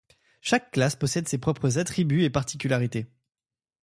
[0.41, 3.05] Chaque classe possède ses propres attributs et particularités.